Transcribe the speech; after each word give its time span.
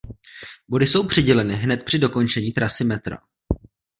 Body 0.67 0.87
jsou 0.87 1.07
přiděleny 1.07 1.53
hned 1.55 1.83
při 1.83 1.99
dokončení 1.99 2.51
trasy 2.51 2.83
metra. 2.83 3.17